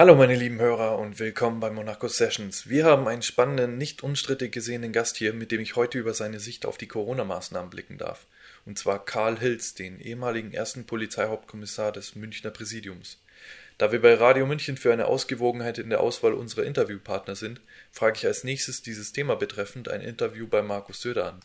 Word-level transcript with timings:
Hallo 0.00 0.14
meine 0.14 0.34
lieben 0.34 0.58
Hörer 0.58 0.98
und 0.98 1.18
willkommen 1.18 1.60
bei 1.60 1.68
Monaco 1.68 2.08
Sessions. 2.08 2.70
Wir 2.70 2.86
haben 2.86 3.06
einen 3.06 3.20
spannenden, 3.20 3.76
nicht 3.76 4.02
unstrittig 4.02 4.50
gesehenen 4.50 4.92
Gast 4.92 5.18
hier, 5.18 5.34
mit 5.34 5.52
dem 5.52 5.60
ich 5.60 5.76
heute 5.76 5.98
über 5.98 6.14
seine 6.14 6.40
Sicht 6.40 6.64
auf 6.64 6.78
die 6.78 6.88
Corona-Maßnahmen 6.88 7.68
blicken 7.68 7.98
darf. 7.98 8.24
Und 8.64 8.78
zwar 8.78 9.04
Karl 9.04 9.38
Hilz, 9.38 9.74
den 9.74 10.00
ehemaligen 10.00 10.54
ersten 10.54 10.86
Polizeihauptkommissar 10.86 11.92
des 11.92 12.14
Münchner 12.14 12.50
Präsidiums. 12.50 13.18
Da 13.76 13.92
wir 13.92 14.00
bei 14.00 14.14
Radio 14.14 14.46
München 14.46 14.78
für 14.78 14.90
eine 14.90 15.04
Ausgewogenheit 15.04 15.76
in 15.76 15.90
der 15.90 16.00
Auswahl 16.00 16.32
unserer 16.32 16.64
Interviewpartner 16.64 17.36
sind, 17.36 17.60
frage 17.92 18.16
ich 18.16 18.26
als 18.26 18.42
nächstes 18.42 18.80
dieses 18.80 19.12
Thema 19.12 19.36
betreffend 19.36 19.90
ein 19.90 20.00
Interview 20.00 20.46
bei 20.46 20.62
Markus 20.62 21.02
Söder 21.02 21.26
an. 21.26 21.40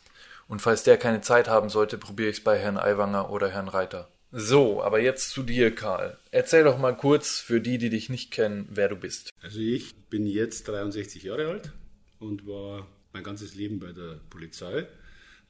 Und 0.48 0.62
falls 0.62 0.82
der 0.82 0.96
keine 0.96 1.20
Zeit 1.20 1.46
haben 1.46 1.68
sollte, 1.68 1.98
probiere 1.98 2.30
ich 2.30 2.38
es 2.38 2.44
bei 2.44 2.56
Herrn 2.56 2.78
Aiwanger 2.78 3.28
oder 3.28 3.50
Herrn 3.50 3.68
Reiter. 3.68 4.08
So, 4.32 4.82
aber 4.82 5.00
jetzt 5.00 5.30
zu 5.30 5.42
dir, 5.42 5.74
Karl. 5.74 6.18
Erzähl 6.30 6.64
doch 6.64 6.78
mal 6.78 6.96
kurz 6.96 7.38
für 7.38 7.60
die, 7.60 7.78
die 7.78 7.90
dich 7.90 8.10
nicht 8.10 8.30
kennen, 8.30 8.68
wer 8.70 8.88
du 8.88 8.96
bist. 8.96 9.30
Also 9.40 9.60
ich 9.60 9.94
bin 10.10 10.26
jetzt 10.26 10.66
63 10.68 11.22
Jahre 11.22 11.48
alt 11.48 11.72
und 12.18 12.46
war 12.46 12.88
mein 13.12 13.22
ganzes 13.22 13.54
Leben 13.54 13.78
bei 13.78 13.92
der 13.92 14.20
Polizei. 14.28 14.86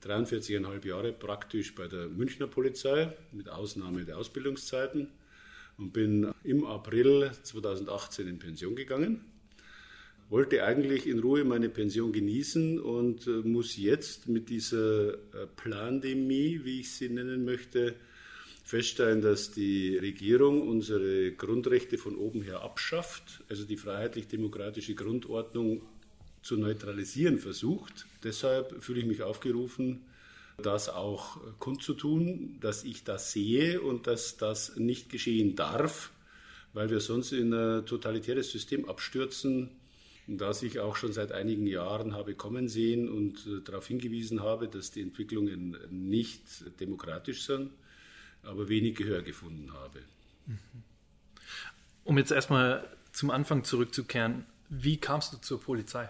43,5 0.04 0.86
Jahre 0.86 1.12
praktisch 1.12 1.74
bei 1.74 1.88
der 1.88 2.06
Münchner 2.08 2.46
Polizei, 2.46 3.12
mit 3.32 3.48
Ausnahme 3.48 4.04
der 4.04 4.18
Ausbildungszeiten. 4.18 5.08
Und 5.78 5.92
bin 5.92 6.32
im 6.44 6.64
April 6.64 7.30
2018 7.42 8.28
in 8.28 8.38
Pension 8.38 8.76
gegangen. 8.76 9.24
Wollte 10.28 10.64
eigentlich 10.64 11.06
in 11.06 11.18
Ruhe 11.18 11.44
meine 11.44 11.68
Pension 11.68 12.12
genießen 12.12 12.80
und 12.80 13.26
äh, 13.26 13.30
muss 13.30 13.76
jetzt 13.76 14.28
mit 14.28 14.48
dieser 14.48 15.14
äh, 15.14 15.46
Plandemie, 15.54 16.60
wie 16.64 16.80
ich 16.80 16.92
sie 16.92 17.08
nennen 17.08 17.44
möchte, 17.44 17.94
feststellen, 18.66 19.22
dass 19.22 19.52
die 19.52 19.96
Regierung 19.96 20.66
unsere 20.66 21.30
Grundrechte 21.30 21.98
von 21.98 22.16
oben 22.16 22.42
her 22.42 22.62
abschafft, 22.62 23.44
also 23.48 23.62
die 23.62 23.76
freiheitlich-demokratische 23.76 24.96
Grundordnung 24.96 25.82
zu 26.42 26.56
neutralisieren 26.56 27.38
versucht. 27.38 28.06
Deshalb 28.24 28.82
fühle 28.82 28.98
ich 28.98 29.06
mich 29.06 29.22
aufgerufen, 29.22 30.00
das 30.58 30.88
auch 30.88 31.38
kundzutun, 31.60 32.58
dass 32.60 32.82
ich 32.82 33.04
das 33.04 33.30
sehe 33.30 33.80
und 33.80 34.08
dass 34.08 34.36
das 34.36 34.74
nicht 34.74 35.10
geschehen 35.10 35.54
darf, 35.54 36.10
weil 36.72 36.90
wir 36.90 36.98
sonst 36.98 37.30
in 37.30 37.54
ein 37.54 37.86
totalitäres 37.86 38.50
System 38.50 38.88
abstürzen, 38.88 39.70
das 40.26 40.64
ich 40.64 40.80
auch 40.80 40.96
schon 40.96 41.12
seit 41.12 41.30
einigen 41.30 41.68
Jahren 41.68 42.14
habe 42.14 42.34
kommen 42.34 42.68
sehen 42.68 43.08
und 43.08 43.46
äh, 43.46 43.60
darauf 43.64 43.86
hingewiesen 43.86 44.42
habe, 44.42 44.66
dass 44.66 44.90
die 44.90 45.02
Entwicklungen 45.02 45.76
nicht 45.88 46.42
demokratisch 46.80 47.44
sind 47.44 47.70
aber 48.46 48.68
wenig 48.68 48.96
Gehör 48.96 49.22
gefunden 49.22 49.72
habe. 49.72 50.02
Um 52.04 52.18
jetzt 52.18 52.30
erstmal 52.30 52.88
zum 53.12 53.30
Anfang 53.30 53.64
zurückzukehren, 53.64 54.46
wie 54.68 54.96
kamst 54.96 55.32
du 55.32 55.38
zur 55.38 55.60
Polizei? 55.60 56.08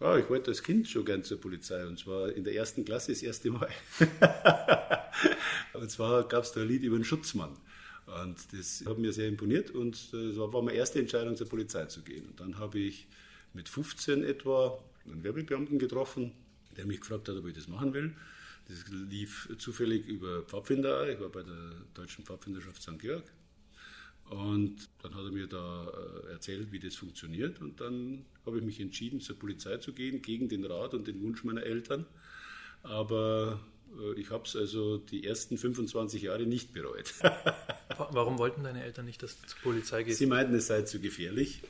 Oh, 0.00 0.16
ich 0.16 0.28
wollte 0.28 0.50
als 0.50 0.62
Kind 0.62 0.88
schon 0.88 1.04
gern 1.04 1.22
zur 1.22 1.40
Polizei 1.40 1.86
und 1.86 1.98
zwar 1.98 2.32
in 2.32 2.42
der 2.44 2.54
ersten 2.54 2.84
Klasse 2.84 3.12
das 3.12 3.22
erste 3.22 3.50
Mal. 3.50 3.68
und 5.74 5.90
zwar 5.90 6.26
gab 6.26 6.42
es 6.42 6.52
da 6.52 6.62
ein 6.62 6.68
Lied 6.68 6.82
über 6.82 6.96
einen 6.96 7.04
Schutzmann. 7.04 7.56
Und 8.06 8.36
das 8.52 8.84
hat 8.84 8.98
mir 8.98 9.12
sehr 9.12 9.28
imponiert 9.28 9.70
und 9.70 10.12
das 10.12 10.36
war 10.36 10.62
meine 10.62 10.76
erste 10.76 10.98
Entscheidung, 10.98 11.36
zur 11.36 11.48
Polizei 11.48 11.86
zu 11.86 12.02
gehen. 12.02 12.26
Und 12.26 12.40
dann 12.40 12.58
habe 12.58 12.80
ich 12.80 13.06
mit 13.54 13.68
15 13.68 14.24
etwa 14.24 14.78
einen 15.06 15.22
Werbebeamten 15.22 15.78
getroffen, 15.78 16.32
der 16.76 16.86
mich 16.86 17.00
gefragt 17.00 17.28
hat, 17.28 17.36
ob 17.36 17.46
ich 17.46 17.54
das 17.54 17.68
machen 17.68 17.94
will. 17.94 18.12
Das 18.68 18.84
lief 18.88 19.48
zufällig 19.58 20.06
über 20.06 20.42
Pfadfinder. 20.42 21.08
Ich 21.08 21.20
war 21.20 21.28
bei 21.28 21.42
der 21.42 21.72
Deutschen 21.94 22.24
Pfadfinderschaft 22.24 22.82
St. 22.82 22.98
Georg. 22.98 23.24
Und 24.30 24.88
dann 25.02 25.14
hat 25.14 25.24
er 25.24 25.30
mir 25.30 25.46
da 25.46 25.92
äh, 26.28 26.32
erzählt, 26.32 26.72
wie 26.72 26.78
das 26.78 26.94
funktioniert. 26.94 27.60
Und 27.60 27.80
dann 27.80 28.24
habe 28.46 28.58
ich 28.58 28.64
mich 28.64 28.80
entschieden, 28.80 29.20
zur 29.20 29.38
Polizei 29.38 29.76
zu 29.76 29.92
gehen, 29.92 30.22
gegen 30.22 30.48
den 30.48 30.64
Rat 30.64 30.94
und 30.94 31.06
den 31.06 31.20
Wunsch 31.22 31.44
meiner 31.44 31.64
Eltern. 31.64 32.06
Aber 32.82 33.60
äh, 34.00 34.18
ich 34.18 34.30
habe 34.30 34.44
es 34.44 34.56
also 34.56 34.98
die 34.98 35.26
ersten 35.26 35.58
25 35.58 36.22
Jahre 36.22 36.46
nicht 36.46 36.72
bereut. 36.72 37.12
Warum 38.10 38.38
wollten 38.38 38.62
deine 38.62 38.82
Eltern 38.82 39.04
nicht, 39.04 39.22
dass 39.22 39.38
du 39.40 39.46
zur 39.46 39.58
Polizei 39.60 40.02
gehst? 40.02 40.18
Sie 40.18 40.26
meinten, 40.26 40.54
es 40.54 40.66
sei 40.66 40.82
zu 40.82 41.00
gefährlich. 41.00 41.60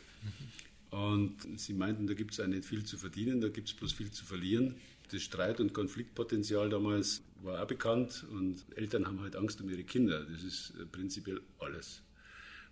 Und 0.92 1.58
sie 1.58 1.72
meinten, 1.74 2.06
da 2.06 2.14
gibt 2.14 2.38
es 2.38 2.46
nicht 2.46 2.64
viel 2.64 2.84
zu 2.84 2.96
verdienen, 2.96 3.40
da 3.40 3.48
gibt 3.48 3.68
es 3.68 3.74
bloß 3.74 3.92
viel 3.92 4.10
zu 4.10 4.24
verlieren 4.24 4.76
das 5.12 5.22
Streit- 5.22 5.60
und 5.60 5.72
Konfliktpotenzial 5.72 6.70
damals 6.70 7.22
war 7.42 7.62
auch 7.62 7.66
bekannt 7.66 8.24
und 8.30 8.64
Eltern 8.76 9.06
haben 9.06 9.20
halt 9.20 9.36
Angst 9.36 9.60
um 9.60 9.68
ihre 9.68 9.84
Kinder. 9.84 10.24
Das 10.24 10.42
ist 10.42 10.72
äh, 10.80 10.86
prinzipiell 10.86 11.40
alles. 11.58 12.02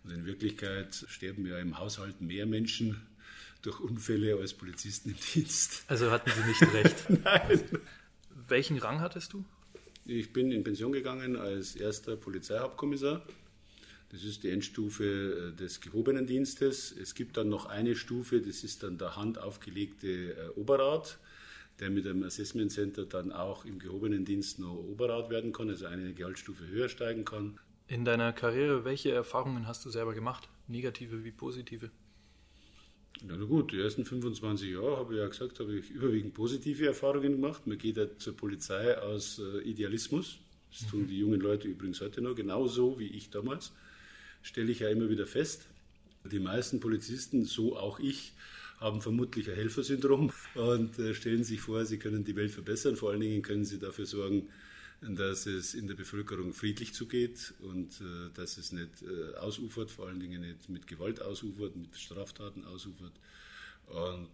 Und 0.05 0.13
in 0.13 0.25
Wirklichkeit 0.25 1.05
sterben 1.09 1.47
ja 1.47 1.59
im 1.59 1.79
Haushalt 1.79 2.21
mehr 2.21 2.47
Menschen 2.47 3.01
durch 3.63 3.81
Unfälle 3.81 4.37
als 4.37 4.55
Polizisten 4.55 5.11
im 5.11 5.17
Dienst. 5.35 5.85
Also 5.89 6.11
hatten 6.11 6.31
Sie 6.31 6.49
nicht 6.49 6.63
recht. 6.73 7.11
Nein. 7.25 7.63
Welchen 8.49 8.79
Rang 8.79 9.01
hattest 9.01 9.33
du? 9.33 9.45
Ich 10.07 10.33
bin 10.33 10.51
in 10.51 10.65
Pension 10.65 10.93
gegangen 10.93 11.37
als 11.37 11.77
erster 11.77 12.17
Polizeihauptkommissar. 12.17 13.23
Das 14.11 14.25
ist 14.25 14.43
die 14.43 14.51
Endstufe 14.51 15.53
äh, 15.53 15.57
des 15.57 15.81
gehobenen 15.81 16.27
Dienstes. 16.27 16.93
Es 16.93 17.15
gibt 17.15 17.37
dann 17.37 17.49
noch 17.49 17.67
eine 17.67 17.95
Stufe, 17.95 18.41
das 18.41 18.65
ist 18.65 18.83
dann 18.83 18.99
der 18.99 19.17
handaufgelegte 19.17 20.33
äh, 20.33 20.49
Oberrat 20.57 21.19
der 21.81 21.91
mit 21.91 22.05
dem 22.05 22.23
Assessment 22.23 22.71
Center 22.71 23.07
dann 23.07 23.33
auch 23.33 23.65
im 23.65 23.79
gehobenen 23.79 24.25
Dienst 24.25 24.59
noch 24.59 24.75
Oberrat 24.75 25.31
werden 25.31 25.53
kann, 25.53 25.69
also 25.69 25.87
eine 25.87 26.13
Gehaltsstufe 26.13 26.67
höher 26.67 26.89
steigen 26.89 27.25
kann. 27.25 27.59
In 27.89 28.05
deiner 28.05 28.33
Karriere, 28.33 28.85
welche 28.85 29.11
Erfahrungen 29.11 29.67
hast 29.67 29.85
du 29.85 29.91
selber 29.91 30.15
gemacht? 30.15 30.49
Negative 30.69 31.25
wie 31.25 31.33
positive? 31.33 31.91
Na 33.23 33.37
gut, 33.37 33.73
die 33.73 33.81
ersten 33.81 34.05
25 34.05 34.71
Jahre, 34.71 34.97
habe 34.97 35.15
ich 35.15 35.21
ja 35.21 35.27
gesagt, 35.27 35.59
habe 35.59 35.77
ich 35.77 35.91
überwiegend 35.91 36.35
positive 36.35 36.87
Erfahrungen 36.87 37.33
gemacht. 37.33 37.67
Man 37.67 37.77
geht 37.77 37.97
ja 37.97 38.07
zur 38.19 38.37
Polizei 38.37 38.97
aus 38.97 39.41
äh, 39.41 39.61
Idealismus. 39.63 40.39
Das 40.71 40.89
tun 40.89 41.09
die 41.09 41.19
jungen 41.19 41.41
Leute 41.41 41.67
übrigens 41.67 42.01
heute 42.01 42.21
noch, 42.21 42.35
genauso 42.35 42.99
wie 43.01 43.09
ich 43.09 43.31
damals. 43.31 43.73
Stelle 44.43 44.73
ich 44.73 44.81
ja 44.81 44.89
immer 44.89 45.09
wieder 45.09 45.27
fest. 45.27 45.67
Die 46.31 46.41
meisten 46.41 46.81
Polizisten, 46.81 47.45
so 47.45 47.77
auch 47.77 47.99
ich, 47.99 48.33
haben 48.81 49.03
vermutlich 49.03 49.49
ein 49.49 49.57
Helfersyndrom 49.57 50.33
und 50.55 50.99
äh, 50.99 51.15
stellen 51.15 51.45
sich 51.45 51.61
vor, 51.61 51.85
sie 51.85 51.99
können 51.99 52.25
die 52.25 52.35
Welt 52.35 52.51
verbessern. 52.51 52.97
Vor 52.97 53.11
allen 53.11 53.21
Dingen 53.21 53.43
können 53.43 53.65
sie 53.65 53.79
dafür 53.79 54.07
sorgen, 54.07 54.49
dass 55.03 55.47
es 55.47 55.75
in 55.75 55.87
der 55.87 55.95
Bevölkerung 55.95 56.53
friedlich 56.53 56.95
zugeht 56.95 57.55
und 57.61 58.01
äh, 58.01 58.31
dass 58.35 58.59
es 58.59 58.73
nicht 58.73 59.03
äh, 59.03 59.37
ausufert, 59.37 59.91
vor 59.91 60.09
allen 60.09 60.21
Dingen 60.21 60.43
nicht 60.43 60.69
mit 60.69 60.87
Gewalt 60.87 61.23
ausufert, 61.23 61.77
mit 61.77 61.97
Straftaten 61.97 62.65
ausufert. 62.65 63.13
Und 63.87 64.31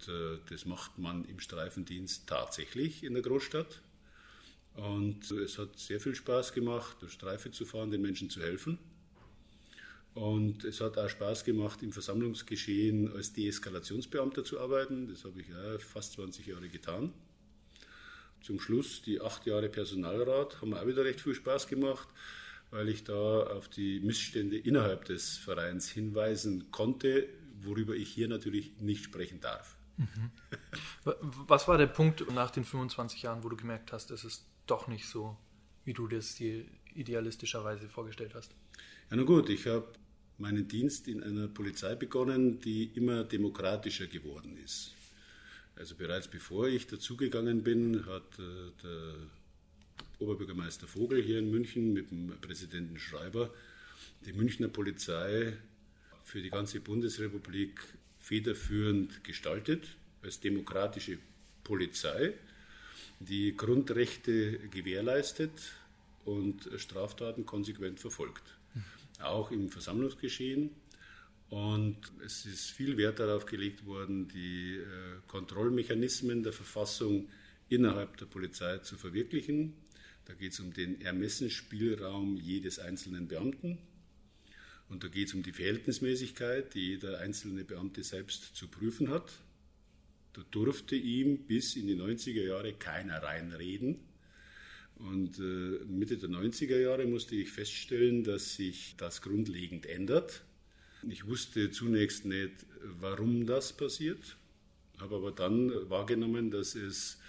das 0.50 0.66
macht 0.66 0.98
man 0.98 1.24
im 1.24 1.40
Streifendienst 1.40 2.26
tatsächlich 2.26 3.02
in 3.02 3.14
der 3.14 3.22
Großstadt. 3.22 3.80
Und 4.74 5.30
es 5.30 5.56
hat 5.56 5.78
sehr 5.78 5.98
viel 5.98 6.14
Spaß 6.14 6.52
gemacht, 6.52 6.98
durch 7.00 7.14
Streife 7.14 7.50
zu 7.50 7.64
fahren, 7.64 7.90
den 7.90 8.02
Menschen 8.02 8.28
zu 8.28 8.42
helfen. 8.42 8.78
Und 10.16 10.64
es 10.64 10.80
hat 10.80 10.96
auch 10.96 11.10
Spaß 11.10 11.44
gemacht, 11.44 11.82
im 11.82 11.92
Versammlungsgeschehen 11.92 13.12
als 13.12 13.34
Deeskalationsbeamter 13.34 14.44
zu 14.44 14.58
arbeiten. 14.58 15.08
Das 15.08 15.24
habe 15.24 15.42
ich 15.42 15.48
ja 15.48 15.78
fast 15.78 16.14
20 16.14 16.46
Jahre 16.46 16.70
getan. 16.70 17.12
Zum 18.40 18.58
Schluss 18.58 19.02
die 19.02 19.20
acht 19.20 19.44
Jahre 19.44 19.68
Personalrat 19.68 20.62
haben 20.62 20.70
mir 20.70 20.80
auch 20.80 20.86
wieder 20.86 21.04
recht 21.04 21.20
viel 21.20 21.34
Spaß 21.34 21.68
gemacht, 21.68 22.08
weil 22.70 22.88
ich 22.88 23.04
da 23.04 23.42
auf 23.42 23.68
die 23.68 24.00
Missstände 24.00 24.56
innerhalb 24.56 25.04
des 25.04 25.36
Vereins 25.36 25.90
hinweisen 25.90 26.70
konnte, 26.70 27.28
worüber 27.60 27.94
ich 27.94 28.08
hier 28.08 28.28
natürlich 28.28 28.72
nicht 28.80 29.04
sprechen 29.04 29.42
darf. 29.42 29.76
Mhm. 29.98 30.30
Was 31.46 31.68
war 31.68 31.76
der 31.76 31.88
Punkt 31.88 32.32
nach 32.32 32.50
den 32.50 32.64
25 32.64 33.20
Jahren, 33.20 33.44
wo 33.44 33.50
du 33.50 33.56
gemerkt 33.56 33.92
hast, 33.92 34.10
es 34.10 34.24
ist 34.24 34.46
doch 34.66 34.88
nicht 34.88 35.06
so, 35.06 35.36
wie 35.84 35.92
du 35.92 36.08
das 36.08 36.36
dir 36.36 36.64
idealistischerweise 36.94 37.90
vorgestellt 37.90 38.34
hast? 38.34 38.52
Ja, 39.10 39.16
na 39.16 39.22
gut, 39.22 39.50
ich 39.50 39.66
habe 39.66 39.86
meinen 40.38 40.68
Dienst 40.68 41.08
in 41.08 41.22
einer 41.22 41.48
Polizei 41.48 41.94
begonnen, 41.94 42.60
die 42.60 42.90
immer 42.94 43.24
demokratischer 43.24 44.06
geworden 44.06 44.56
ist. 44.62 44.92
Also 45.76 45.94
bereits 45.94 46.28
bevor 46.28 46.68
ich 46.68 46.86
dazugegangen 46.86 47.62
bin, 47.62 48.04
hat 48.06 48.38
äh, 48.38 48.70
der 48.82 49.14
Oberbürgermeister 50.18 50.86
Vogel 50.86 51.22
hier 51.22 51.38
in 51.38 51.50
München 51.50 51.92
mit 51.92 52.10
dem 52.10 52.32
Präsidenten 52.40 52.98
Schreiber 52.98 53.50
die 54.24 54.32
Münchner 54.32 54.68
Polizei 54.68 55.52
für 56.24 56.40
die 56.40 56.50
ganze 56.50 56.80
Bundesrepublik 56.80 57.80
federführend 58.18 59.22
gestaltet 59.22 59.86
als 60.22 60.40
demokratische 60.40 61.18
Polizei, 61.62 62.32
die 63.20 63.56
Grundrechte 63.56 64.58
gewährleistet 64.70 65.52
und 66.24 66.68
Straftaten 66.78 67.46
konsequent 67.46 68.00
verfolgt 68.00 68.56
auch 69.20 69.50
im 69.50 69.68
Versammlungsgeschehen. 69.68 70.70
Und 71.48 71.98
es 72.24 72.44
ist 72.44 72.70
viel 72.70 72.96
Wert 72.96 73.20
darauf 73.20 73.46
gelegt 73.46 73.86
worden, 73.86 74.28
die 74.28 74.76
äh, 74.76 74.84
Kontrollmechanismen 75.28 76.42
der 76.42 76.52
Verfassung 76.52 77.28
innerhalb 77.68 78.16
der 78.16 78.26
Polizei 78.26 78.78
zu 78.78 78.96
verwirklichen. 78.96 79.74
Da 80.24 80.34
geht 80.34 80.52
es 80.52 80.60
um 80.60 80.72
den 80.72 81.00
Ermessensspielraum 81.00 82.36
jedes 82.36 82.80
einzelnen 82.80 83.28
Beamten. 83.28 83.78
Und 84.88 85.04
da 85.04 85.08
geht 85.08 85.28
es 85.28 85.34
um 85.34 85.42
die 85.42 85.52
Verhältnismäßigkeit, 85.52 86.74
die 86.74 86.88
jeder 86.88 87.20
einzelne 87.20 87.64
Beamte 87.64 88.02
selbst 88.02 88.54
zu 88.56 88.68
prüfen 88.68 89.10
hat. 89.10 89.32
Da 90.32 90.42
durfte 90.50 90.96
ihm 90.96 91.46
bis 91.46 91.76
in 91.76 91.86
die 91.86 91.96
90er 91.96 92.44
Jahre 92.44 92.72
keiner 92.72 93.22
reinreden. 93.22 94.00
Und 94.98 95.38
äh, 95.38 95.84
Mitte 95.86 96.16
der 96.16 96.30
90er 96.30 96.78
Jahre 96.78 97.06
musste 97.06 97.36
ich 97.36 97.50
feststellen, 97.50 98.24
dass 98.24 98.56
sich 98.56 98.94
das 98.96 99.20
grundlegend 99.20 99.86
ändert. 99.86 100.42
Ich 101.08 101.26
wusste 101.26 101.70
zunächst 101.70 102.24
nicht, 102.24 102.66
warum 103.00 103.46
das 103.46 103.76
passiert, 103.76 104.36
habe 104.98 105.16
aber 105.16 105.32
dann 105.32 105.70
wahrgenommen, 105.90 106.50
dass 106.50 106.74
es 106.74 107.20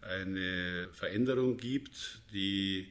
eine 0.00 0.88
Veränderung 0.92 1.56
gibt, 1.56 2.22
die 2.32 2.86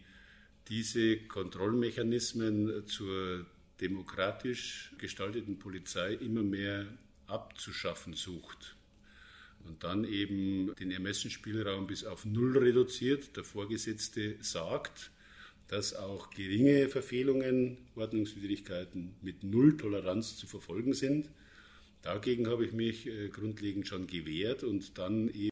diese 0.68 1.18
Kontrollmechanismen 1.18 2.86
zur 2.86 3.46
demokratisch 3.80 4.92
gestalteten 4.98 5.58
Polizei 5.58 6.14
immer 6.16 6.44
mehr 6.44 6.86
abzuschaffen 7.28 8.14
sucht 8.14 8.77
und 9.65 9.83
dann 9.83 10.04
eben 10.06 10.74
den 10.80 10.92
Ermessensspielraum 10.92 11.88
bis 11.88 12.04
auf 12.04 12.25
Null 12.25 12.57
reduziert. 12.57 13.36
Der 13.36 13.44
Vorgesetzte 13.44 14.36
sagt, 14.42 15.12
dass 15.68 15.95
auch 15.95 16.30
geringe 16.30 16.88
Verfehlungen, 16.89 17.77
Ordnungswidrigkeiten 17.95 19.15
mit 19.21 19.44
Null 19.44 19.77
Toleranz 19.77 20.38
zu 20.38 20.48
verfolgen 20.48 20.94
sind. 20.94 21.30
Dagegen 22.01 22.48
habe 22.48 22.65
ich 22.65 22.71
mich 22.71 23.07
äh, 23.07 23.27
grundlegend 23.27 23.88
schon 23.88 24.07
gewehrt 24.07 24.63
und 24.63 24.98
dann 24.98 25.27
eben 25.27 25.38